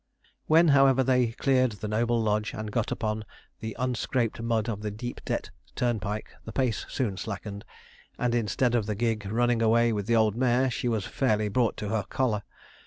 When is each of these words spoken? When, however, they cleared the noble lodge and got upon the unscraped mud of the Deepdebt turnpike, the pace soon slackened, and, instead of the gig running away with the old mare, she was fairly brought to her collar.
When, 0.47 0.69
however, 0.69 1.03
they 1.03 1.27
cleared 1.33 1.73
the 1.73 1.87
noble 1.87 2.19
lodge 2.19 2.55
and 2.55 2.71
got 2.71 2.91
upon 2.91 3.23
the 3.59 3.75
unscraped 3.77 4.41
mud 4.41 4.67
of 4.67 4.81
the 4.81 4.89
Deepdebt 4.89 5.51
turnpike, 5.75 6.31
the 6.43 6.51
pace 6.51 6.87
soon 6.89 7.17
slackened, 7.17 7.63
and, 8.17 8.33
instead 8.33 8.73
of 8.73 8.87
the 8.87 8.95
gig 8.95 9.27
running 9.31 9.61
away 9.61 9.93
with 9.93 10.07
the 10.07 10.15
old 10.15 10.35
mare, 10.35 10.71
she 10.71 10.87
was 10.87 11.05
fairly 11.05 11.49
brought 11.49 11.77
to 11.77 11.89
her 11.89 12.01
collar. 12.09 12.41